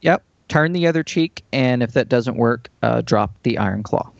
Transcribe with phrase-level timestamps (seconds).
[0.00, 0.22] Yep.
[0.48, 4.10] Turn the other cheek, and if that doesn't work, uh, drop the Iron Claw.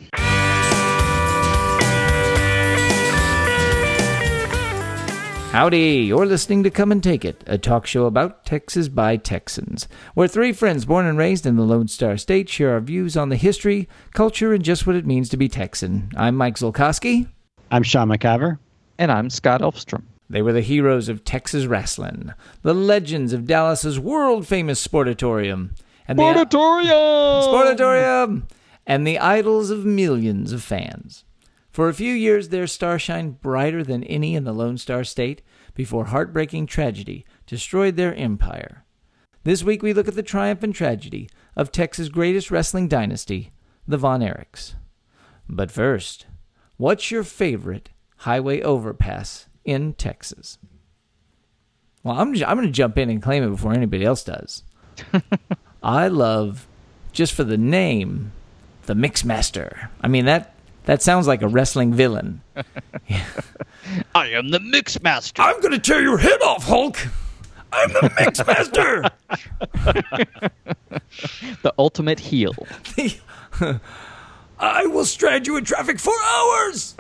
[5.51, 9.89] Howdy, you're listening to Come and Take It, a talk show about Texas by Texans,
[10.15, 13.31] where three friends born and raised in the Lone Star State share our views on
[13.31, 16.13] the history, culture, and just what it means to be Texan.
[16.17, 17.27] I'm Mike Zolkowski.
[17.73, 18.59] I'm Sean McIver.
[18.97, 20.05] And I'm Scott Elfstrom.
[20.31, 25.71] They were the heroes of Texas wrestling, the legends of Dallas's world famous sportatorium.
[26.07, 26.87] And sportatorium!
[26.87, 28.43] The, sportatorium!
[28.87, 31.25] And the idols of millions of fans.
[31.73, 35.43] For a few years, their star shined brighter than any in the Lone Star State
[35.75, 38.85] before heartbreaking tragedy destroyed their empire.
[39.43, 43.51] This week, we look at the triumph and tragedy of Texas' greatest wrestling dynasty,
[43.87, 44.75] the Von Erichs.
[45.49, 46.27] But first,
[46.77, 50.59] what's your favorite highway overpass in Texas?
[52.03, 54.63] Well, I'm, I'm going to jump in and claim it before anybody else does.
[55.83, 56.67] I love,
[57.13, 58.33] just for the name,
[58.87, 59.89] the Mixmaster.
[60.01, 60.55] I mean, that
[60.85, 62.41] that sounds like a wrestling villain.
[64.15, 65.39] I am the Mixmaster.
[65.39, 66.99] I'm going to tear your head off, Hulk.
[67.73, 69.11] I'm the Mixmaster.
[71.63, 72.55] the ultimate heel.
[74.59, 76.97] I will strand you in traffic for hours.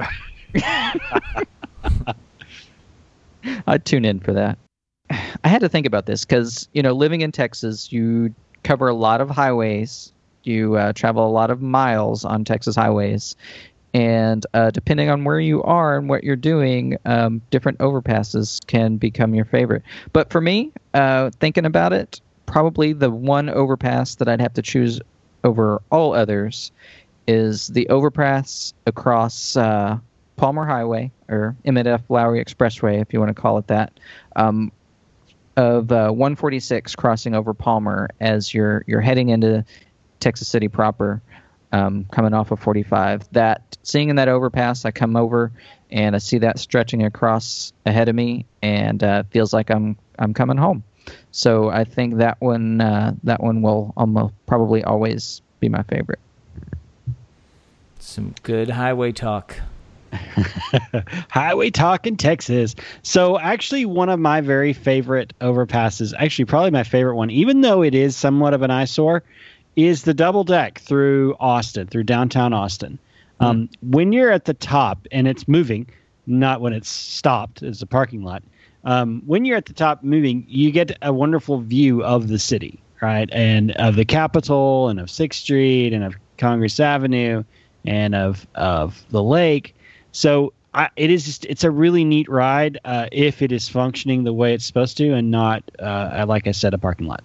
[3.66, 4.58] I'd tune in for that.
[5.10, 8.94] I had to think about this because, you know, living in Texas, you cover a
[8.94, 10.12] lot of highways.
[10.42, 13.36] You uh, travel a lot of miles on Texas highways
[13.92, 18.96] and uh, depending on where you are and what you're doing, um, different overpasses can
[18.96, 19.82] become your favorite.
[20.12, 24.62] But for me, uh, thinking about it, probably the one overpass that I'd have to
[24.62, 25.00] choose
[25.42, 26.70] over all others
[27.26, 29.98] is the overpass across uh,
[30.40, 32.00] Palmer Highway or Emmett.
[32.08, 33.92] Lowry Expressway, if you want to call it that,
[34.36, 34.72] um,
[35.58, 39.62] of uh, 146 crossing over Palmer as you're you're heading into
[40.18, 41.20] Texas City proper
[41.72, 43.30] um, coming off of 45.
[43.32, 45.52] That seeing in that overpass, I come over
[45.90, 50.32] and I see that stretching across ahead of me, and uh, feels like I'm I'm
[50.32, 50.84] coming home.
[51.32, 56.20] So I think that one uh, that one will almost probably always be my favorite.
[57.98, 59.60] Some good highway talk.
[61.30, 62.74] highway talk in Texas.
[63.02, 67.82] So actually, one of my very favorite overpasses, actually probably my favorite one, even though
[67.82, 69.22] it is somewhat of an eyesore,
[69.76, 72.98] is the double deck through Austin, through downtown Austin.
[73.40, 73.46] Mm.
[73.46, 75.86] Um, when you're at the top and it's moving,
[76.26, 78.42] not when it's stopped as a parking lot.
[78.84, 82.80] Um, when you're at the top moving, you get a wonderful view of the city,
[83.02, 83.28] right?
[83.32, 87.44] And of the Capitol and of Sixth Street and of Congress Avenue
[87.84, 89.74] and of of the lake.
[90.12, 94.24] So I, it is just, it's a really neat ride uh, if it is functioning
[94.24, 97.24] the way it's supposed to and not uh, like I said a parking lot.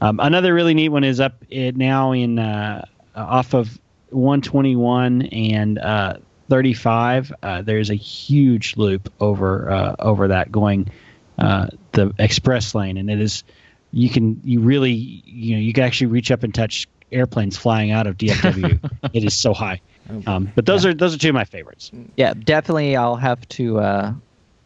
[0.00, 2.84] Um, another really neat one is up it now in uh,
[3.16, 3.78] off of
[4.10, 6.14] 121 and uh,
[6.48, 7.32] 35.
[7.42, 10.90] Uh, there's a huge loop over uh, over that going
[11.38, 13.44] uh, the express lane, and it is
[13.92, 17.90] you can you really you know you can actually reach up and touch airplanes flying
[17.90, 18.78] out of DFW.
[19.12, 19.80] it is so high.
[20.26, 20.90] Um, but those yeah.
[20.90, 21.90] are those are two of my favorites.
[22.16, 22.96] Yeah, definitely.
[22.96, 24.12] I'll have to uh,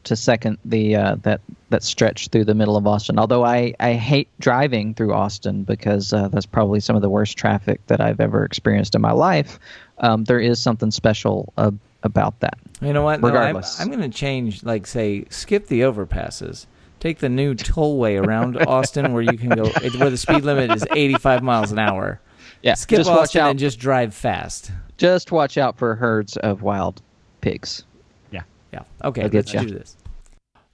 [0.05, 3.19] to second the uh, that that stretch through the middle of Austin.
[3.19, 7.37] Although I, I hate driving through Austin because uh, that's probably some of the worst
[7.37, 9.59] traffic that I've ever experienced in my life.
[9.99, 11.71] Um, there is something special uh,
[12.03, 12.59] about that.
[12.81, 13.23] You know what?
[13.23, 14.63] Regardless, no, I'm, I'm going to change.
[14.63, 16.67] Like say, skip the overpasses.
[17.01, 20.87] Take the new tollway around Austin where you can go where the speed limit is
[20.91, 22.21] 85 miles an hour.
[22.63, 24.71] Yeah, skip just Austin and just drive fast.
[25.03, 27.03] Just watch out for herds of wild
[27.41, 27.83] pigs.
[28.31, 28.43] Yeah.
[28.73, 28.85] Yeah.
[29.03, 29.27] Okay.
[29.27, 29.59] Let's you.
[29.59, 29.97] do this.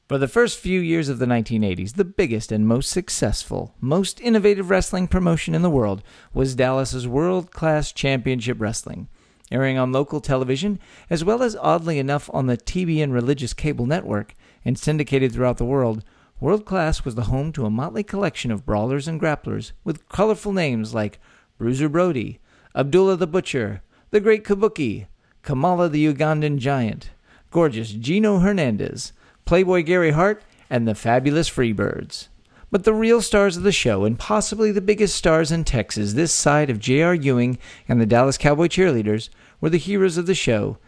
[0.06, 4.69] For the first few years of the 1980s, the biggest and most successful, most innovative
[4.69, 6.03] wrestling promotion in the world
[6.34, 9.09] was Dallas's World Class Championship Wrestling.
[9.50, 10.78] Airing on local television,
[11.09, 15.65] as well as oddly enough on the TBN religious cable network, and syndicated throughout the
[15.65, 16.05] world,
[16.38, 20.53] World Class was the home to a motley collection of brawlers and grapplers with colorful
[20.53, 21.19] names like
[21.56, 22.41] Bruiser Brody,
[22.75, 25.06] Abdullah the Butcher, the Great Kabuki,
[25.43, 27.10] Kamala the Ugandan Giant,
[27.50, 29.12] gorgeous Gino Hernandez,
[29.44, 32.28] Playboy Gary Hart, and the fabulous Freebirds.
[32.70, 36.32] But the real stars of the show, and possibly the biggest stars in Texas this
[36.32, 37.14] side of J.R.
[37.14, 37.58] Ewing
[37.88, 39.28] and the Dallas Cowboy cheerleaders,
[39.60, 40.78] were the heroes of the show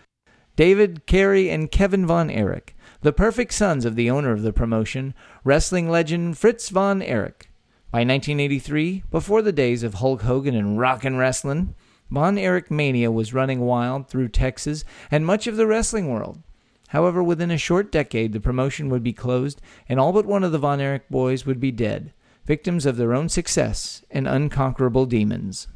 [0.56, 5.14] David, Kerry, and Kevin Von Erich, the perfect sons of the owner of the promotion,
[5.44, 7.50] wrestling legend Fritz Von Erich.
[7.90, 11.74] By 1983, before the days of Hulk Hogan and Rock 'n' Wrestling,
[12.10, 16.42] Von Erich mania was running wild through Texas and much of the wrestling world.
[16.88, 20.50] However, within a short decade, the promotion would be closed, and all but one of
[20.50, 22.12] the Von Erich boys would be dead,
[22.44, 25.68] victims of their own success and unconquerable demons.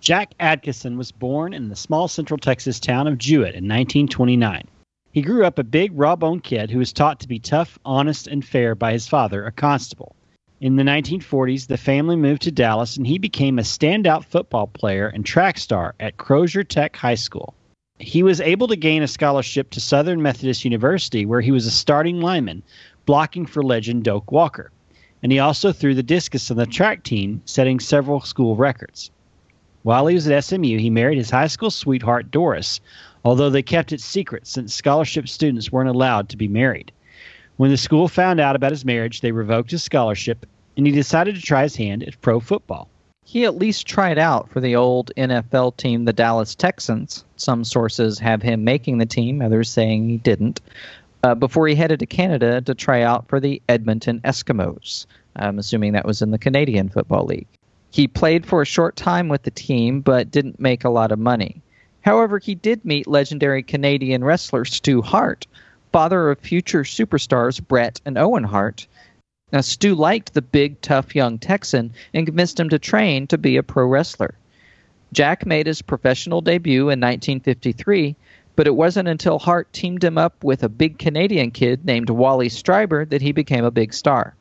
[0.00, 4.68] Jack Adkisson was born in the small central Texas town of Jewett in 1929.
[5.10, 8.26] He grew up a big, raw boned kid who was taught to be tough, honest,
[8.26, 10.14] and fair by his father, a constable.
[10.58, 15.06] In the 1940s, the family moved to Dallas and he became a standout football player
[15.06, 17.52] and track star at Crozier Tech High School.
[17.98, 21.70] He was able to gain a scholarship to Southern Methodist University, where he was a
[21.70, 22.62] starting lineman,
[23.04, 24.70] blocking for legend Doak Walker.
[25.22, 29.10] And he also threw the discus on the track team, setting several school records.
[29.82, 32.80] While he was at SMU, he married his high school sweetheart, Doris,
[33.26, 36.92] although they kept it secret since scholarship students weren't allowed to be married.
[37.56, 40.44] When the school found out about his marriage, they revoked his scholarship,
[40.76, 42.88] and he decided to try his hand at pro football.
[43.24, 47.24] He at least tried out for the old NFL team, the Dallas Texans.
[47.36, 50.60] Some sources have him making the team, others saying he didn't.
[51.22, 55.06] Uh, before he headed to Canada to try out for the Edmonton Eskimos.
[55.34, 57.48] I'm assuming that was in the Canadian Football League.
[57.90, 61.18] He played for a short time with the team, but didn't make a lot of
[61.18, 61.62] money.
[62.02, 65.46] However, he did meet legendary Canadian wrestler Stu Hart,
[65.96, 68.86] father of future superstars Bret and Owen Hart.
[69.50, 73.56] Now, Stu liked the big, tough young Texan and convinced him to train to be
[73.56, 74.34] a pro wrestler.
[75.14, 78.14] Jack made his professional debut in 1953,
[78.56, 82.50] but it wasn't until Hart teamed him up with a big Canadian kid named Wally
[82.50, 84.36] Streiber that he became a big star.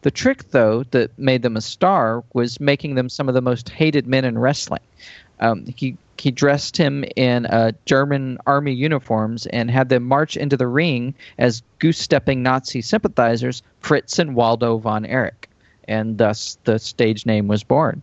[0.00, 3.68] The trick, though, that made them a star was making them some of the most
[3.68, 4.80] hated men in wrestling.
[5.40, 10.56] Um, he he dressed him in uh, German army uniforms and had them march into
[10.56, 15.50] the ring as goose-stepping Nazi sympathizers, Fritz and Waldo von Erich,
[15.88, 18.00] and thus the stage name was born.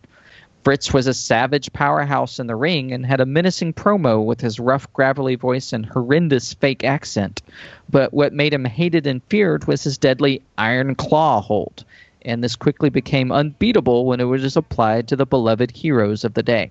[0.64, 4.60] Fritz was a savage powerhouse in the ring and had a menacing promo with his
[4.60, 7.42] rough, gravelly voice and horrendous fake accent.
[7.90, 11.84] But what made him hated and feared was his deadly iron claw hold,
[12.24, 16.44] and this quickly became unbeatable when it was applied to the beloved heroes of the
[16.44, 16.70] day.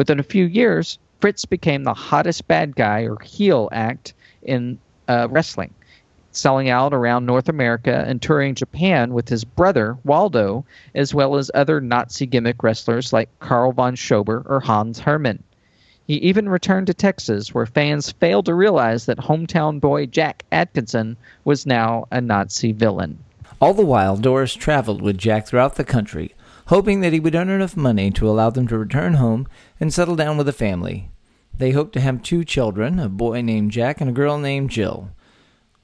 [0.00, 5.28] Within a few years, Fritz became the hottest bad guy or heel act in uh,
[5.30, 5.74] wrestling
[6.32, 10.64] selling out around North America and touring Japan with his brother, Waldo,
[10.94, 15.42] as well as other Nazi gimmick wrestlers like Karl von Schober or Hans Hermann.
[16.06, 21.18] He even returned to Texas, where fans failed to realize that hometown boy Jack Atkinson
[21.44, 23.18] was now a Nazi villain.
[23.60, 26.34] All the while, Doris traveled with Jack throughout the country,
[26.70, 29.44] hoping that he would earn enough money to allow them to return home
[29.80, 31.10] and settle down with a family.
[31.52, 35.10] They hoped to have two children, a boy named Jack and a girl named Jill.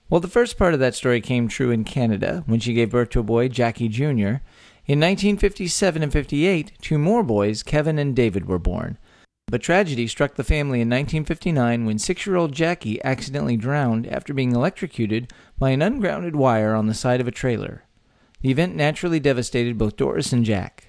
[0.09, 3.11] Well, the first part of that story came true in Canada when she gave birth
[3.11, 4.39] to a boy, Jackie Jr.
[4.87, 8.97] In 1957 and 58, two more boys, Kevin and David, were born.
[9.49, 14.33] But tragedy struck the family in 1959 when six year old Jackie accidentally drowned after
[14.33, 17.86] being electrocuted by an ungrounded wire on the side of a trailer.
[18.47, 20.87] The event naturally devastated both Doris and Jack.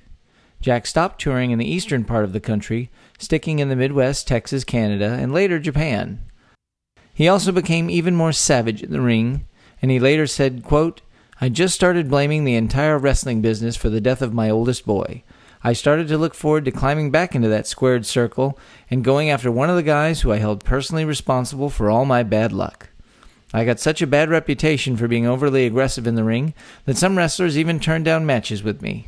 [0.62, 4.64] Jack stopped touring in the eastern part of the country, sticking in the Midwest, Texas,
[4.64, 6.22] Canada, and later Japan.
[7.16, 9.48] He also became even more savage in the ring,
[9.82, 11.02] and he later said, quote,
[11.42, 15.24] I just started blaming the entire wrestling business for the death of my oldest boy.
[15.64, 18.60] I started to look forward to climbing back into that squared circle
[18.92, 22.22] and going after one of the guys who I held personally responsible for all my
[22.22, 22.92] bad luck.
[23.54, 26.54] I got such a bad reputation for being overly aggressive in the ring
[26.86, 29.08] that some wrestlers even turned down matches with me.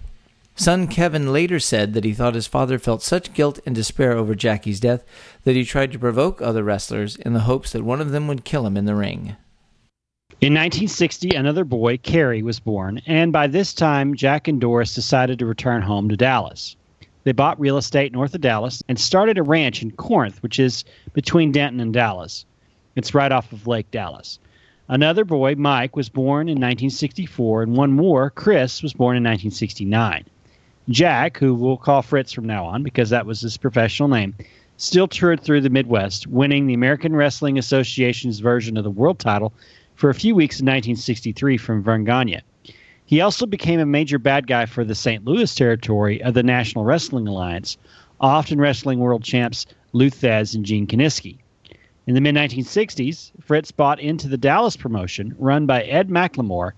[0.56, 4.36] Son Kevin later said that he thought his father felt such guilt and despair over
[4.36, 5.04] Jackie's death
[5.44, 8.44] that he tried to provoke other wrestlers in the hopes that one of them would
[8.44, 9.36] kill him in the ring.
[10.42, 15.40] In 1960, another boy, Kerry, was born, and by this time, Jack and Doris decided
[15.40, 16.78] to return home to Dallas.
[17.26, 20.86] They bought real estate north of Dallas and started a ranch in Corinth, which is
[21.14, 22.46] between Denton and Dallas.
[22.96, 24.40] It's right off of Lake Dallas.
[24.88, 30.26] Another boy, Mike, was born in 1964, and one more, Chris, was born in 1969.
[30.90, 34.34] Jack, who we'll call Fritz from now on because that was his professional name,
[34.78, 39.54] still toured through the Midwest, winning the American Wrestling Association's version of the world title
[39.94, 42.42] for a few weeks in 1963 from Verne Gagne.
[43.06, 45.26] He also became a major bad guy for the St.
[45.26, 47.78] Louis territory of the National Wrestling Alliance,
[48.20, 51.38] often wrestling world champs Lou Thesz and Gene Kiniski.
[52.10, 56.72] In the mid 1960s, Fritz bought into the Dallas promotion run by Ed McLemore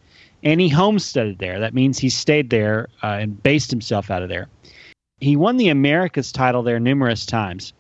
[0.43, 1.57] and he homesteaded there.
[1.57, 4.49] That means he stayed there uh, and based himself out of there.
[5.21, 7.71] He won the Americas title there numerous times.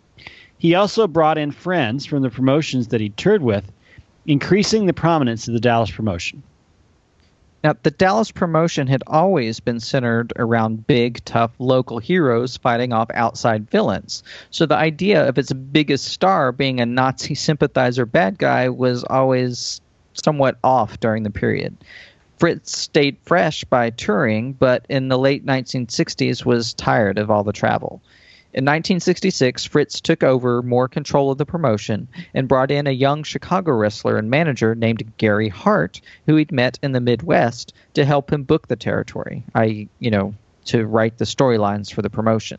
[0.59, 3.69] He also brought in friends from the promotions that he toured with,
[4.25, 6.43] increasing the prominence of the Dallas promotion.
[7.63, 13.09] Now, the Dallas promotion had always been centered around big, tough local heroes fighting off
[13.13, 14.23] outside villains.
[14.49, 19.79] So the idea of its biggest star being a Nazi sympathizer bad guy was always
[20.13, 21.77] somewhat off during the period.
[22.39, 27.53] Fritz stayed fresh by touring, but in the late 1960s was tired of all the
[27.53, 28.01] travel.
[28.53, 33.23] In 1966, Fritz took over more control of the promotion and brought in a young
[33.23, 38.33] Chicago wrestler and manager named Gary Hart, who he'd met in the Midwest, to help
[38.33, 39.43] him book the territory.
[39.55, 40.33] I, you know,
[40.65, 42.57] to write the storylines for the promotion.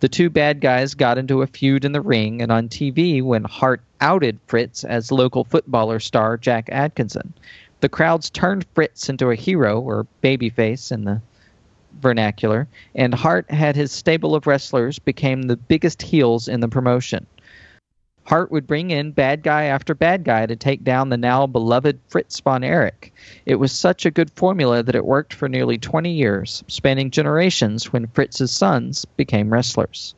[0.00, 3.44] The two bad guys got into a feud in the ring and on TV when
[3.44, 7.32] Hart outed Fritz as local footballer star Jack Atkinson.
[7.80, 11.22] The crowds turned Fritz into a hero, or babyface in the
[12.00, 17.26] vernacular, and Hart had his stable of wrestlers became the biggest heels in the promotion.
[18.28, 21.98] Hart would bring in bad guy after bad guy to take down the now beloved
[22.08, 23.10] Fritz von Erich.
[23.46, 27.90] It was such a good formula that it worked for nearly 20 years, spanning generations
[27.90, 30.14] when Fritz's sons became wrestlers.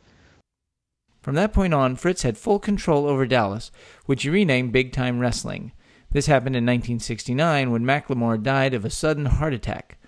[1.23, 3.71] From that point on, Fritz had full control over Dallas,
[4.07, 5.71] which he renamed Big Time Wrestling.
[6.11, 10.00] This happened in 1969 when McLemore died of a sudden heart attack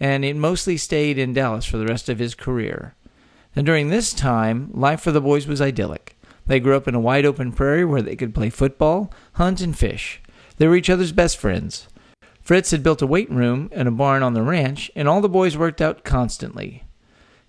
[0.00, 2.94] and it mostly stayed in Dallas for the rest of his career.
[3.56, 6.16] And during this time, life for the boys was idyllic.
[6.46, 9.76] They grew up in a wide open prairie where they could play football, hunt, and
[9.76, 10.22] fish.
[10.56, 11.88] They were each other's best friends.
[12.40, 15.28] Fritz had built a weight room and a barn on the ranch, and all the
[15.28, 16.84] boys worked out constantly.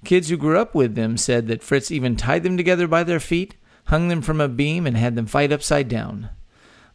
[0.03, 3.19] Kids who grew up with them said that Fritz even tied them together by their
[3.19, 6.29] feet, hung them from a beam, and had them fight upside down.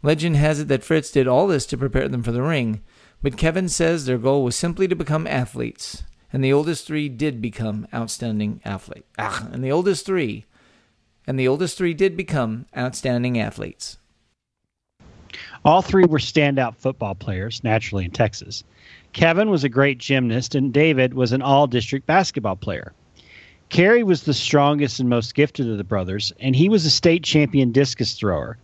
[0.03, 2.83] Legend has it that Fritz did all this to prepare them for the ring,
[3.25, 7.41] but Kevin says their goal was simply to become athletes, and the oldest three did
[7.41, 9.07] become outstanding athletes.
[9.19, 10.45] Ah, and the oldest three,
[11.27, 13.97] and the oldest three did become outstanding athletes.
[15.65, 18.63] All three were standout football players, naturally in Texas.
[19.15, 22.93] Kevin was a great gymnast, and David was an all district basketball player.
[23.71, 27.23] Kerry was the strongest and most gifted of the brothers, and he was a state
[27.23, 28.59] champion discus thrower.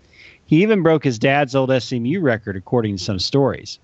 [0.44, 3.78] He even broke his dad's old SMU record, according to some stories.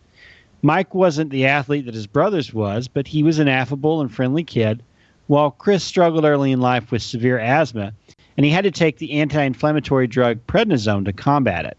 [0.66, 4.42] Mike wasn't the athlete that his brothers was, but he was an affable and friendly
[4.42, 4.82] kid,
[5.28, 7.92] while Chris struggled early in life with severe asthma,
[8.36, 11.76] and he had to take the anti inflammatory drug prednisone to combat it.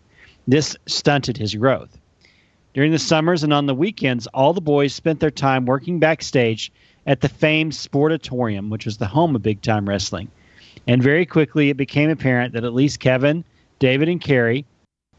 [0.48, 1.98] This stunted his growth.
[2.74, 6.72] During the summers and on the weekends, all the boys spent their time working backstage
[7.06, 10.32] at the famed Sportatorium, which was the home of big time wrestling.
[10.88, 13.44] And very quickly, it became apparent that at least Kevin,
[13.80, 14.64] David, and Kerry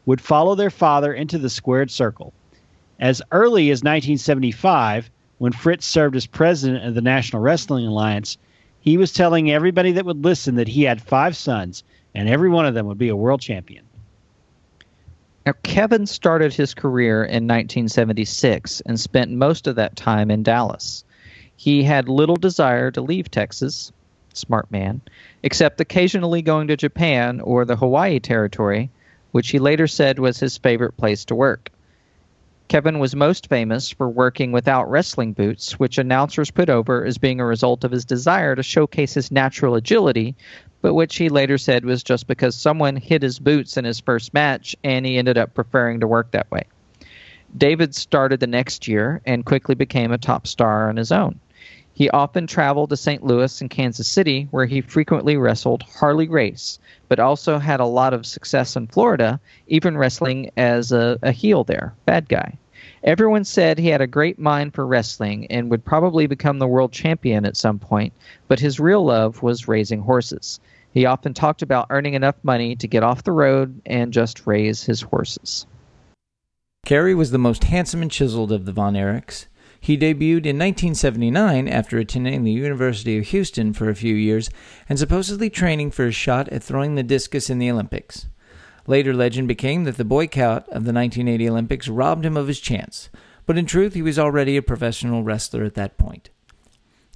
[0.07, 2.33] would follow their father into the squared circle.
[2.99, 8.37] As early as 1975, when Fritz served as president of the National Wrestling Alliance,
[8.81, 12.65] he was telling everybody that would listen that he had five sons and every one
[12.65, 13.85] of them would be a world champion.
[15.45, 21.05] Now, Kevin started his career in 1976 and spent most of that time in Dallas.
[21.55, 23.91] He had little desire to leave Texas,
[24.33, 25.01] smart man,
[25.43, 28.89] except occasionally going to Japan or the Hawaii Territory,
[29.31, 31.71] which he later said was his favorite place to work.
[32.69, 37.39] Kevin was most famous for working without wrestling boots, which announcers put over as being
[37.39, 40.35] a result of his desire to showcase his natural agility,
[40.83, 44.35] but which he later said was just because someone hit his boots in his first
[44.35, 46.61] match and he ended up preferring to work that way.
[47.57, 51.39] David started the next year and quickly became a top star on his own.
[51.99, 53.25] He often traveled to St.
[53.25, 56.79] Louis and Kansas City, where he frequently wrestled Harley Race,
[57.09, 59.37] but also had a lot of success in Florida,
[59.67, 62.57] even wrestling as a, a heel there, bad guy.
[63.03, 66.93] Everyone said he had a great mind for wrestling and would probably become the world
[66.93, 68.13] champion at some point,
[68.47, 70.61] but his real love was raising horses.
[70.93, 74.83] He often talked about earning enough money to get off the road and just raise
[74.83, 75.65] his horses.
[76.85, 79.47] Kerry was the most handsome and chiseled of the Von Erichs.
[79.79, 84.49] He debuted in 1979 after attending the University of Houston for a few years
[84.87, 88.27] and supposedly training for a shot at throwing the discus in the Olympics.
[88.87, 93.09] Later legend became that the boycott of the 1980 Olympics robbed him of his chance,
[93.45, 96.29] but in truth he was already a professional wrestler at that point.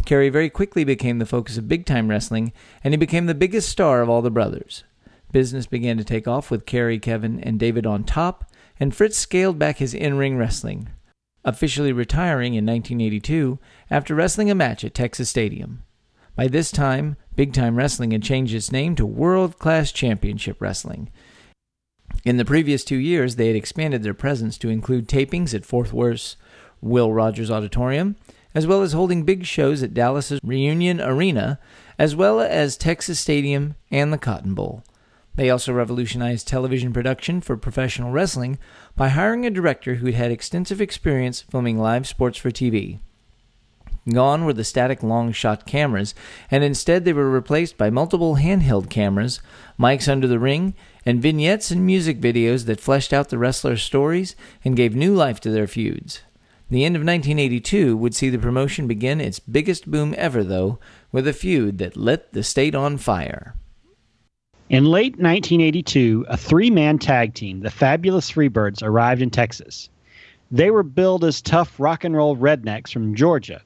[0.05, 2.53] Kerry very quickly became the focus of big time wrestling,
[2.83, 4.83] and he became the biggest star of all the brothers.
[5.31, 9.57] Business began to take off with Kerry, Kevin, and David on top, and Fritz scaled
[9.57, 10.89] back his in ring wrestling,
[11.45, 13.59] officially retiring in 1982
[13.89, 15.83] after wrestling a match at Texas Stadium.
[16.35, 21.11] By this time, Big Time Wrestling had changed its name to World Class Championship Wrestling.
[22.23, 25.91] In the previous two years, they had expanded their presence to include tapings at Fort
[25.91, 26.37] Worth's
[26.81, 28.15] Will Rogers Auditorium,
[28.55, 31.59] as well as holding big shows at Dallas's Reunion Arena,
[31.97, 34.83] as well as Texas Stadium and the Cotton Bowl.
[35.35, 38.59] They also revolutionized television production for professional wrestling
[38.95, 42.99] by hiring a director who had extensive experience filming live sports for TV.
[44.09, 46.13] Gone were the static long shot cameras,
[46.51, 49.39] and instead they were replaced by multiple handheld cameras,
[49.79, 50.75] mics under the ring,
[51.05, 55.39] and vignettes and music videos that fleshed out the wrestlers' stories and gave new life
[55.39, 56.21] to their feuds.
[56.69, 60.79] The end of 1982 would see the promotion begin its biggest boom ever, though,
[61.11, 63.55] with a feud that lit the state on fire.
[64.69, 69.89] In late 1982, a three man tag team, the Fabulous Freebirds, arrived in Texas.
[70.51, 73.61] They were billed as tough rock and roll rednecks from Georgia.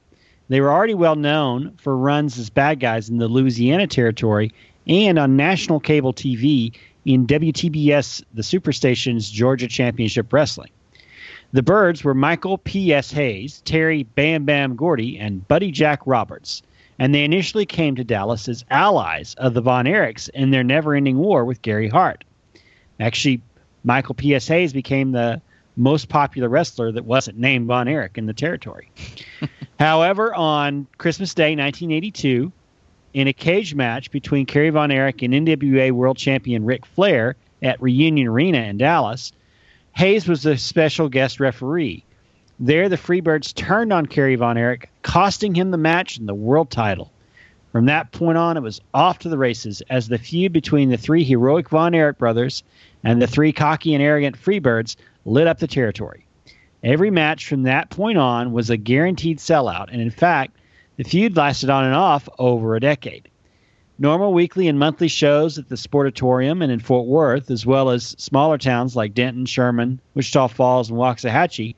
[0.48, 4.52] They were already well known for runs as bad guys in the Louisiana Territory
[4.88, 6.74] and on national cable TV
[7.04, 10.70] in WTBS, the Superstation's Georgia Championship Wrestling.
[11.52, 13.12] The Birds were Michael P.S.
[13.12, 16.62] Hayes, Terry Bam Bam Gordy, and Buddy Jack Roberts,
[16.98, 20.94] and they initially came to Dallas as allies of the Von Erichs in their never
[20.94, 22.24] ending war with Gary Hart.
[23.00, 23.40] Actually,
[23.84, 24.48] Michael P.S.
[24.48, 25.40] Hayes became the
[25.76, 28.90] most popular wrestler that wasn't named Von Erich in the territory.
[29.78, 32.50] However, on Christmas Day 1982,
[33.14, 37.80] in a cage match between Kerry Von Erich and NWA World Champion Ric Flair at
[37.80, 39.32] Reunion Arena in Dallas,
[39.92, 42.04] Hayes was the special guest referee.
[42.60, 46.70] There, the Freebirds turned on Kerry Von Erich, costing him the match and the world
[46.70, 47.12] title.
[47.70, 50.96] From that point on, it was off to the races as the feud between the
[50.96, 52.64] three heroic Von Erich brothers
[53.04, 56.26] and the three cocky and arrogant Freebirds lit up the territory.
[56.82, 60.56] Every match from that point on was a guaranteed sellout, and in fact,
[60.96, 63.28] the feud lasted on and off over a decade.
[64.00, 68.16] Normal weekly and monthly shows at the Sportatorium and in Fort Worth, as well as
[68.18, 71.76] smaller towns like Denton, Sherman, Wichita Falls, and Waxahachie,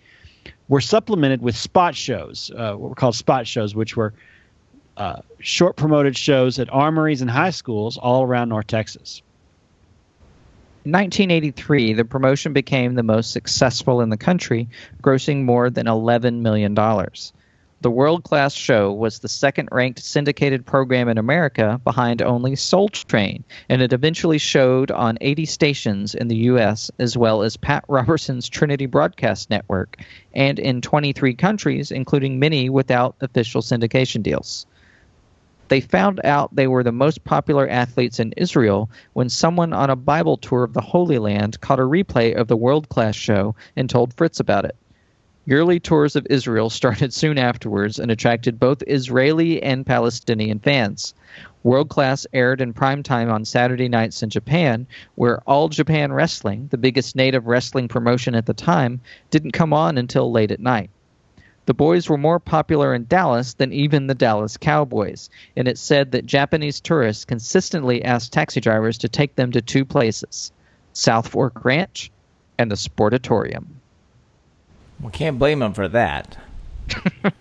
[0.70, 4.14] were supplemented with spot shows, uh, what were called spot shows, which were
[4.96, 9.20] uh, short promoted shows at armories and high schools all around North Texas.
[10.84, 14.68] In 1983, the promotion became the most successful in the country,
[15.02, 16.74] grossing more than $11 million.
[17.82, 22.90] The World Class Show was the second ranked syndicated program in America behind only Soul
[22.90, 27.87] Train, and it eventually showed on 80 stations in the U.S., as well as Pat
[27.88, 29.96] Robertson's Trinity Broadcast Network,
[30.34, 34.66] and in 23 countries, including many without official syndication deals.
[35.68, 39.96] They found out they were the most popular athletes in Israel when someone on a
[39.96, 43.88] Bible tour of the Holy Land caught a replay of the World Class Show and
[43.88, 44.76] told Fritz about it.
[45.50, 51.13] Yearly tours of Israel started soon afterwards and attracted both Israeli and Palestinian fans.
[51.65, 54.86] World Class aired in prime time on Saturday nights in Japan,
[55.17, 59.99] where All Japan Wrestling, the biggest native wrestling promotion at the time, didn't come on
[59.99, 60.89] until late at night.
[61.67, 66.13] The boys were more popular in Dallas than even the Dallas Cowboys, and it's said
[66.13, 70.52] that Japanese tourists consistently asked taxi drivers to take them to two places
[70.93, 72.13] South Fork Ranch
[72.56, 73.79] and the Sportatorium.
[75.02, 76.36] We can't blame them for that.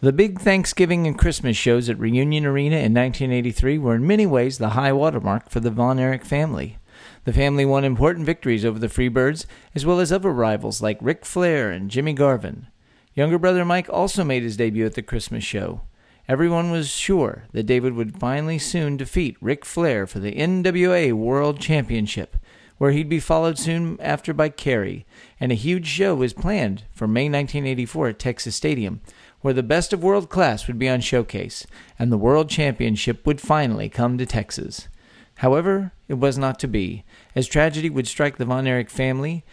[0.00, 4.58] the big Thanksgiving and Christmas shows at Reunion Arena in 1983 were in many ways
[4.58, 6.78] the high watermark for the Von Erich family.
[7.24, 11.26] The family won important victories over the Freebirds, as well as other rivals like Ric
[11.26, 12.68] Flair and Jimmy Garvin.
[13.14, 15.82] Younger brother Mike also made his debut at the Christmas show.
[16.28, 21.60] Everyone was sure that David would finally soon defeat Ric Flair for the NWA World
[21.60, 22.36] Championship,
[22.78, 25.04] where he'd be followed soon after by Kerry,
[25.40, 29.00] and a huge show was planned for May 1984 at Texas Stadium,
[29.40, 31.66] where the best of world class would be on showcase,
[31.98, 34.88] and the World Championship would finally come to Texas.
[35.36, 39.44] However, it was not to be, as tragedy would strike the Von Erich family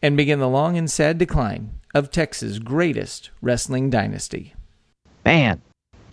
[0.00, 4.54] and begin the long and sad decline of Texas' greatest wrestling dynasty.
[5.24, 5.60] Man,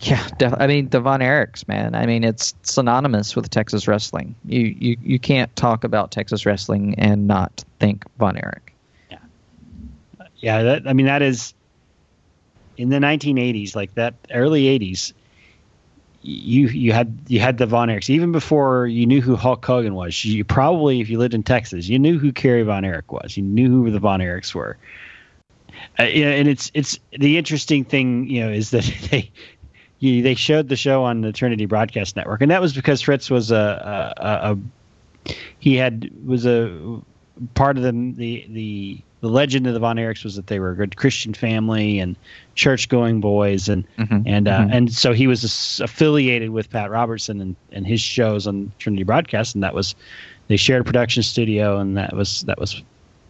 [0.00, 1.94] yeah, I mean the Von Erichs, man.
[1.94, 4.34] I mean it's synonymous with Texas wrestling.
[4.44, 8.65] You you you can't talk about Texas wrestling and not think Von Erich.
[10.38, 10.62] Yeah.
[10.62, 11.54] That I mean that is
[12.76, 15.12] in the 1980s, like that early 80s.
[16.22, 19.94] You you had you had the Von Erichs even before you knew who Hulk Hogan
[19.94, 20.24] was.
[20.24, 23.36] You probably, if you lived in Texas, you knew who Kerry Von Erich was.
[23.36, 24.76] You knew who the Von Erichs were.
[25.98, 29.30] Uh, and it's it's the interesting thing, you know, is that they
[29.98, 33.30] you, they showed the show on the Trinity Broadcast Network, and that was because Fritz
[33.30, 37.00] was a, a, a he had was a
[37.54, 40.70] part of the the the the legend of the Von Erichs was that they were
[40.70, 42.16] a good Christian family and
[42.54, 44.72] church going boys and mm-hmm, and uh, mm-hmm.
[44.72, 49.54] and so he was affiliated with Pat Robertson and, and his shows on Trinity Broadcast
[49.54, 49.94] and that was
[50.48, 52.82] they shared a production studio and that was that was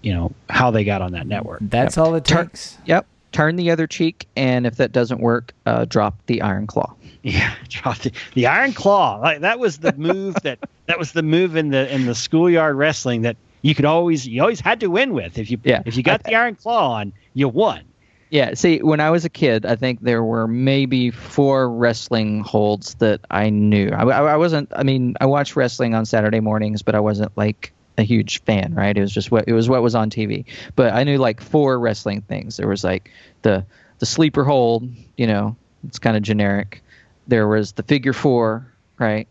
[0.02, 1.60] you know how they got on that network.
[1.62, 2.06] That's yep.
[2.06, 2.78] all it takes.
[2.86, 6.94] Yep turn the other cheek, and if that doesn't work, uh, drop the iron claw.
[7.22, 9.18] Yeah, drop the, the iron claw.
[9.18, 12.76] Like that was the move that that was the move in the in the schoolyard
[12.76, 15.38] wrestling that you could always you always had to win with.
[15.38, 15.82] If you yeah.
[15.84, 17.82] if you got I, the iron claw on, you won.
[18.30, 22.94] Yeah, see, when I was a kid, I think there were maybe four wrestling holds
[22.94, 23.90] that I knew.
[23.90, 24.70] I, I, I wasn't.
[24.74, 28.74] I mean, I watched wrestling on Saturday mornings, but I wasn't like a huge fan,
[28.74, 28.96] right?
[28.96, 30.44] It was just what it was what was on TV.
[30.76, 32.56] But I knew like four wrestling things.
[32.56, 33.10] There was like
[33.42, 33.64] the
[33.98, 36.82] the sleeper hold, you know, it's kind of generic.
[37.26, 39.26] There was the figure four, right?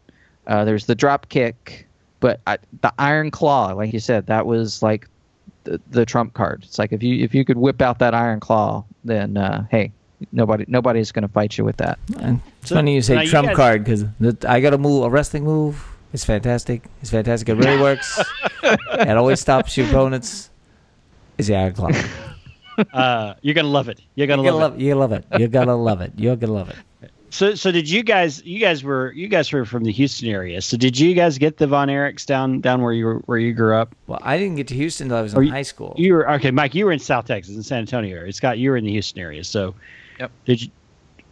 [0.48, 1.85] Uh, there's the drop kick,
[2.26, 5.08] but I, the iron claw, like you said, that was like
[5.66, 6.64] the, the trump card.
[6.64, 9.92] It's like if you if you could whip out that iron claw, then uh, hey,
[10.32, 12.00] nobody nobody's going to fight you with that.
[12.18, 14.06] And it's so, funny you say trump you guys, card because
[14.44, 15.86] I got a move, a wrestling move.
[16.14, 16.88] It's fantastic.
[17.04, 17.48] It's fantastic.
[17.48, 18.20] It really works.
[18.64, 20.50] it always stops your opponents.
[21.38, 21.92] Is the iron claw.
[22.92, 24.02] Uh, you're gonna love it.
[24.16, 24.84] You're gonna, you're love, love it.
[24.84, 25.26] You love it.
[25.40, 26.12] You're gonna love it.
[26.18, 26.76] You're gonna love it.
[27.36, 28.41] So, so did you guys?
[28.45, 30.62] You guys were you guys were from the Houston area.
[30.62, 33.52] So, did you guys get the Von Erichs down down where you were, where you
[33.52, 33.93] grew up?
[34.08, 35.93] Well, I didn't get to Houston until I was in high school.
[35.98, 36.74] You were okay, Mike.
[36.74, 38.32] You were in South Texas, in San Antonio area.
[38.32, 39.43] Scott, you were in the Houston area.
[39.43, 39.76] So,
[40.17, 40.32] yep.
[40.45, 40.69] Did you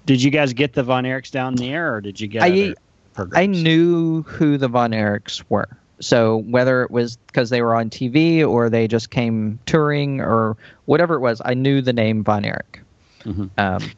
[0.06, 2.44] did you guys get the Von Erichs down there, or did you get?
[2.44, 2.74] I
[3.34, 5.70] I knew who the Von Erichs were.
[6.02, 10.58] So whether it was because they were on TV or they just came touring or
[10.84, 12.82] whatever it was, I knew the name Von Erich.
[13.24, 13.46] Mm-hmm.
[13.58, 13.89] Um,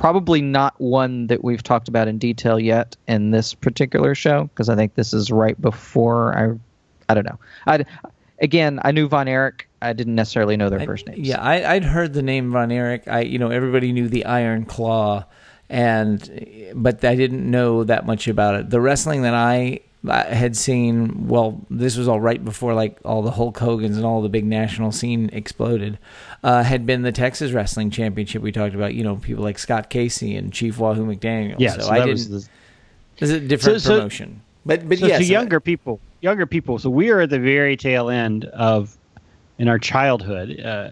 [0.00, 4.70] probably not one that we've talked about in detail yet in this particular show because
[4.70, 6.58] I think this is right before I.
[7.10, 7.38] I don't know.
[7.66, 7.84] I
[8.40, 9.68] again, I knew Von Erich.
[9.82, 11.28] I didn't necessarily know their I, first names.
[11.28, 13.06] Yeah, I, would heard the name Von Erich.
[13.08, 15.26] I, you know, everybody knew the Iron Claw,
[15.68, 18.70] and but I didn't know that much about it.
[18.70, 23.20] The wrestling that I I had seen, well, this was all right before like all
[23.20, 25.98] the Hulk Hogan's and all the big national scene exploded.
[26.42, 28.94] Uh, had been the Texas Wrestling Championship we talked about.
[28.94, 31.56] You know, people like Scott Casey and Chief Wahoo McDaniel.
[31.58, 32.30] Yeah, so, so I didn't.
[32.30, 32.48] The,
[33.18, 36.78] it's a different so, promotion, but but so yes, to younger people, younger people.
[36.78, 38.96] So we are at the very tail end of
[39.58, 40.60] in our childhood.
[40.60, 40.90] Uh,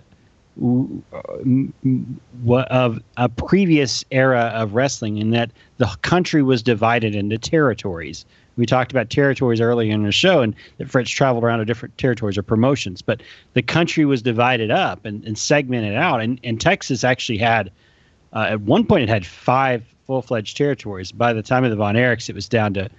[2.57, 8.27] of a previous era of wrestling in that the country was divided into territories
[8.59, 11.97] we talked about territories earlier in the show, and that Fritz traveled around to different
[11.97, 13.01] territories or promotions.
[13.01, 13.23] But
[13.55, 17.71] the country was divided up and, and segmented out, and, and Texas actually had
[18.33, 21.13] uh, at one point it had five full fledged territories.
[21.13, 22.91] By the time of the Von Erichs, it was down to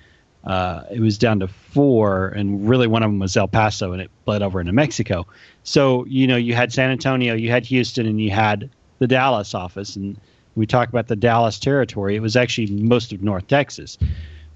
[0.46, 4.02] uh, it was down to four, and really one of them was El Paso, and
[4.02, 5.28] it bled over into Mexico.
[5.64, 8.70] So you know you had San Antonio, you had Houston, and you had
[9.00, 10.18] the Dallas office, and
[10.56, 12.16] we talk about the Dallas territory.
[12.16, 13.98] It was actually most of North Texas,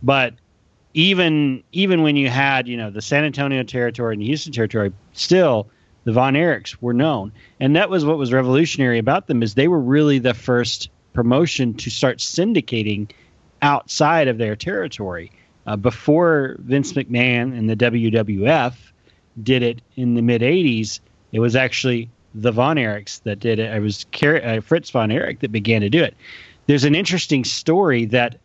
[0.02, 0.34] but
[0.94, 4.92] even even when you had you know the San Antonio territory and the Houston territory,
[5.14, 5.68] still
[6.04, 9.68] the Von Erichs were known, and that was what was revolutionary about them is they
[9.68, 13.10] were really the first promotion to start syndicating
[13.62, 15.32] outside of their territory.
[15.66, 18.74] Uh, before Vince McMahon and the WWF
[19.42, 21.00] did it in the mid '80s,
[21.32, 23.74] it was actually the Von Erichs that did it.
[23.74, 26.16] It was Car- uh, Fritz Von Erich that began to do it.
[26.68, 28.36] There's an interesting story that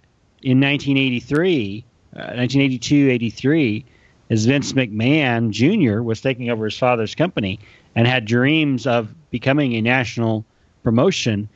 [0.43, 3.85] in 1983 1982 uh, 83
[4.31, 6.03] as Vince McMahon Jr.
[6.03, 7.59] was taking over his father's company
[7.94, 10.44] and had dreams of becoming a national
[10.83, 11.49] promotion,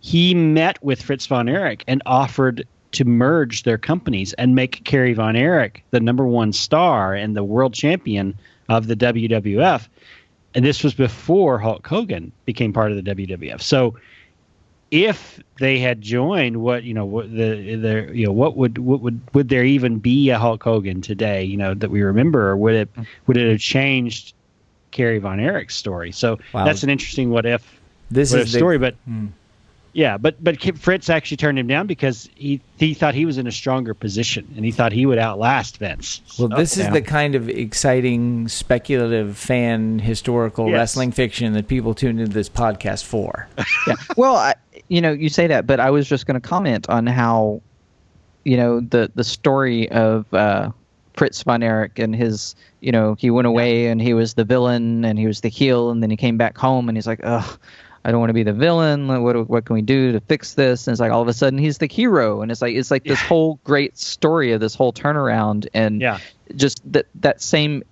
[0.00, 5.12] he met with Fritz von Erich and offered to merge their companies and make Kerry
[5.12, 8.36] von Erich the number one star and the world champion
[8.68, 9.88] of the WWF.
[10.54, 13.60] And this was before Hulk Hogan became part of the WWF.
[13.60, 13.96] So
[14.90, 19.00] if they had joined what you know what the the you know what would what
[19.00, 22.56] would would there even be a Hulk Hogan today you know that we remember or
[22.56, 22.88] would it
[23.26, 24.34] would it have changed
[24.92, 26.64] Kerry Von Erich's story so wow.
[26.64, 27.78] that's an interesting what if
[28.10, 29.26] this what is if story but hmm.
[29.96, 33.46] Yeah, but but Fritz actually turned him down because he he thought he was in
[33.46, 36.20] a stronger position and he thought he would outlast Vince.
[36.38, 40.74] Well, so, this is the kind of exciting, speculative, fan historical yes.
[40.74, 43.48] wrestling fiction that people tune into this podcast for.
[43.86, 43.94] yeah.
[44.18, 44.56] Well, I,
[44.88, 47.62] you know, you say that, but I was just going to comment on how,
[48.44, 50.72] you know, the the story of uh,
[51.14, 53.92] Fritz von Erich and his, you know, he went away yeah.
[53.92, 56.58] and he was the villain and he was the heel and then he came back
[56.58, 57.58] home and he's like, ugh
[58.06, 59.08] I don't want to be the villain.
[59.08, 60.86] What what can we do to fix this?
[60.86, 63.02] And it's like all of a sudden he's the hero, and it's like it's like
[63.02, 66.20] this whole great story of this whole turnaround, and yeah.
[66.54, 67.82] just that that same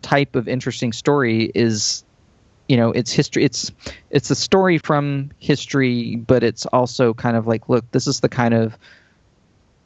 [0.00, 2.04] type of interesting story is,
[2.68, 3.42] you know, it's history.
[3.42, 3.72] It's
[4.10, 8.28] it's a story from history, but it's also kind of like, look, this is the
[8.28, 8.78] kind of,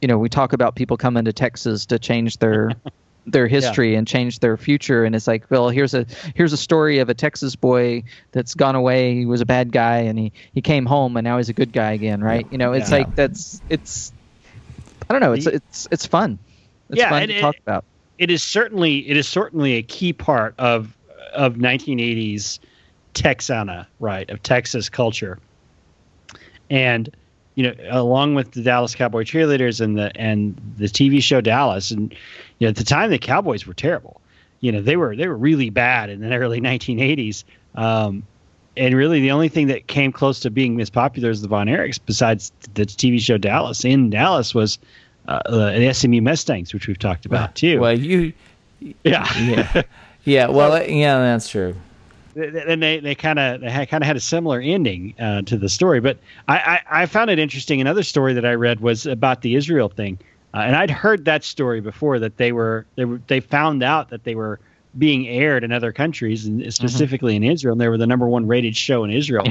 [0.03, 2.73] you know, we talk about people coming to Texas to change their
[3.25, 3.99] their history yeah.
[3.99, 5.03] and change their future.
[5.03, 6.05] And it's like well here's a
[6.35, 9.15] here's a story of a texas boy that's gone away.
[9.15, 11.71] He was a bad guy and he he came home and now he's a good
[11.71, 12.47] guy again right?
[12.51, 12.97] You know it's yeah.
[12.97, 14.11] like that's it's
[15.09, 15.33] i don't know.
[15.33, 16.39] It's it's it's fun.
[16.89, 17.85] It's yeah, fun to it, talk about.
[18.17, 20.95] it is certainly it is certainly a key part of
[21.33, 22.59] of 1980s
[23.13, 25.39] texana right of texas culture.
[26.71, 27.09] And
[27.59, 31.91] you know, along with the Dallas Cowboy cheerleaders and the and the TV show Dallas,
[31.91, 32.15] and
[32.57, 34.21] you know, at the time the Cowboys were terrible,
[34.61, 37.43] you know they were they were really bad in the early 1980s.
[37.75, 38.23] Um,
[38.77, 41.67] and really, the only thing that came close to being as popular as the Von
[41.67, 44.79] Erichs, besides the TV show Dallas in Dallas, was
[45.27, 47.81] uh, the SMU Mustangs, which we've talked about too.
[47.81, 48.31] Well, you,
[49.03, 49.81] yeah, yeah,
[50.23, 50.47] yeah.
[50.47, 51.75] Well, yeah, that's true.
[52.39, 55.69] And they they kind of they kind of had a similar ending uh, to the
[55.69, 57.81] story, but I, I, I found it interesting.
[57.81, 60.17] Another story that I read was about the Israel thing,
[60.53, 64.09] uh, and I'd heard that story before that they were they were they found out
[64.09, 64.59] that they were
[64.97, 66.69] being aired in other countries and mm-hmm.
[66.69, 67.43] specifically mm-hmm.
[67.43, 67.73] in Israel.
[67.73, 69.45] And they were the number one rated show in Israel.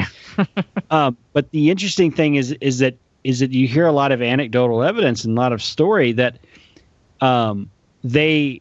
[0.90, 4.22] um, but the interesting thing is is that is that you hear a lot of
[4.22, 6.38] anecdotal evidence and a lot of story that
[7.20, 7.70] um,
[8.03, 8.61] they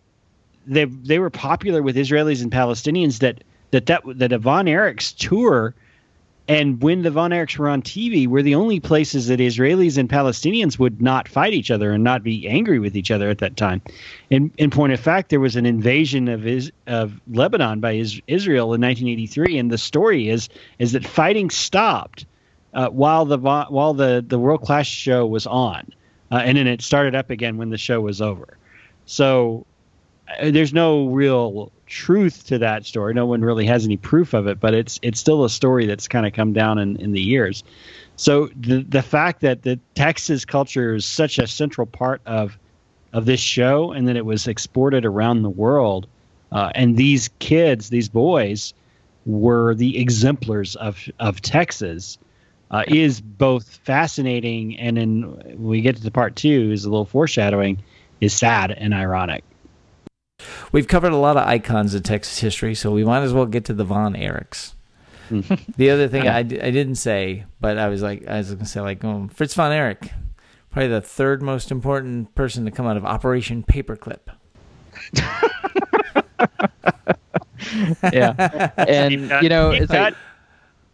[0.65, 5.15] they they were popular with Israelis and Palestinians that that that that a Von Erichs
[5.15, 5.73] tour
[6.47, 10.07] and when the Von Erichs were on TV, were the only places that Israelis and
[10.07, 13.57] Palestinians would not fight each other and not be angry with each other at that
[13.57, 13.81] time.
[14.29, 18.21] In, in point of fact, there was an invasion of is, of Lebanon by is,
[18.27, 20.47] Israel in 1983, and the story is
[20.79, 22.25] is that fighting stopped
[22.73, 25.91] uh, while the while the the world class show was on,
[26.31, 28.57] uh, and then it started up again when the show was over.
[29.05, 29.65] So
[30.41, 33.13] there's no real truth to that story.
[33.13, 36.07] No one really has any proof of it, but it's it's still a story that's
[36.07, 37.63] kind of come down in, in the years.
[38.15, 42.57] So the the fact that the Texas culture is such a central part of
[43.13, 46.07] of this show, and that it was exported around the world,
[46.51, 48.73] uh, and these kids, these boys,
[49.25, 52.17] were the exemplars of of Texas.
[52.69, 56.89] Uh, is both fascinating and in when we get to the part two is a
[56.89, 57.81] little foreshadowing
[58.19, 59.45] is sad and ironic
[60.71, 63.65] We've covered a lot of icons of Texas history, so we might as well get
[63.65, 64.73] to the Von Erichs.
[65.29, 65.41] Hmm.
[65.75, 68.65] the other thing I, I didn't say, but I was like, I was going to
[68.65, 70.11] say, like, um, Fritz von Erich,
[70.71, 74.19] probably the third most important person to come out of Operation Paperclip.
[78.13, 80.15] yeah, and you know, it's like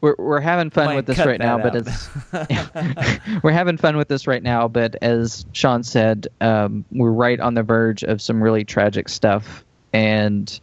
[0.03, 1.63] we're we're having fun with this right now, out.
[1.63, 2.09] but it's
[3.43, 4.67] we're having fun with this right now.
[4.67, 9.63] But as Sean said, um, we're right on the verge of some really tragic stuff,
[9.93, 10.59] and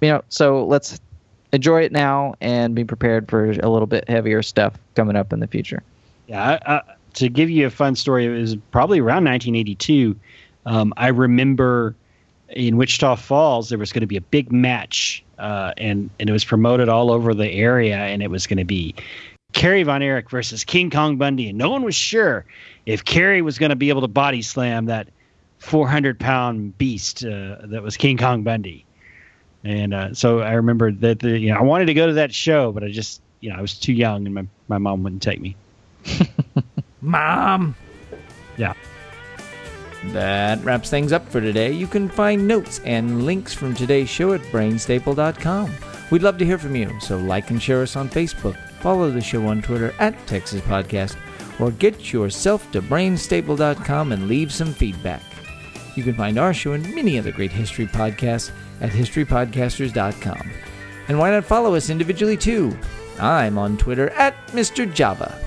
[0.00, 1.00] you know, so let's
[1.52, 5.38] enjoy it now and be prepared for a little bit heavier stuff coming up in
[5.38, 5.84] the future.
[6.26, 6.80] Yeah, uh,
[7.14, 10.18] to give you a fun story, it was probably around 1982.
[10.66, 11.94] Um, I remember
[12.48, 16.32] in Wichita Falls there was going to be a big match uh, and and it
[16.32, 18.94] was promoted all over the area, and it was going to be
[19.52, 22.44] Kerry Von Erich versus King Kong Bundy, and no one was sure
[22.86, 25.08] if Kerry was going to be able to body slam that
[25.58, 28.84] 400 pound beast uh, that was King Kong Bundy.
[29.64, 32.34] And uh, so I remember that the, you know I wanted to go to that
[32.34, 35.22] show, but I just you know I was too young, and my my mom wouldn't
[35.22, 35.56] take me.
[37.00, 37.74] mom.
[38.56, 38.74] Yeah.
[40.12, 41.72] That wraps things up for today.
[41.72, 45.70] You can find notes and links from today's show at brainstaple.com.
[46.10, 49.20] We'd love to hear from you, so like and share us on Facebook, follow the
[49.20, 51.16] show on Twitter at Texas Podcast,
[51.58, 55.22] or get yourself to brainstaple.com and leave some feedback.
[55.96, 60.50] You can find our show and many other great history podcasts at historypodcasters.com.
[61.08, 62.76] And why not follow us individually too?
[63.18, 64.92] I'm on Twitter at Mr.
[64.92, 65.38] Java.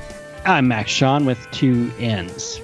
[0.46, 2.62] I'm Max Sean with two N's.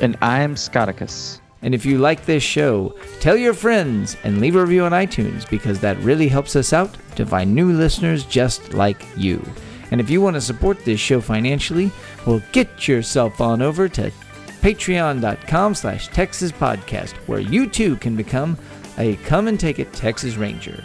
[0.00, 1.40] And I'm Scotticus.
[1.62, 5.48] And if you like this show, tell your friends and leave a review on iTunes
[5.48, 9.42] because that really helps us out to find new listeners just like you.
[9.90, 11.90] And if you want to support this show financially,
[12.26, 14.12] well, get yourself on over to
[14.60, 18.58] patreon.com slash Texas Podcast, where you too can become
[18.98, 20.84] a Come and Take It Texas Ranger.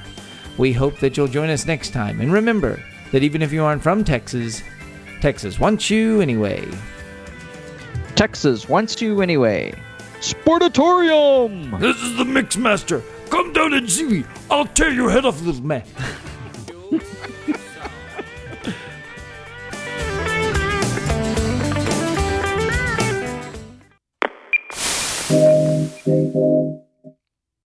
[0.58, 2.21] We hope that you'll join us next time.
[2.21, 4.62] And remember that even if you aren't from Texas,
[5.19, 6.67] Texas wants you anyway.
[8.21, 9.73] Texas wants you anyway.
[10.19, 11.79] Sportatorium!
[11.79, 13.01] This is the Mixmaster.
[13.31, 14.23] Come down and see me.
[14.47, 15.84] I'll tear your head off, little man.